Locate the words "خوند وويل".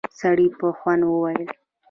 0.79-1.45